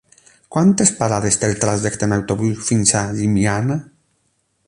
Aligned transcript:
Quantes 0.53 0.91
parades 1.01 1.37
té 1.41 1.49
el 1.53 1.59
trajecte 1.65 2.09
en 2.09 2.17
autobús 2.17 2.65
fins 2.71 2.95
a 3.01 3.05
Llimiana? 3.21 3.81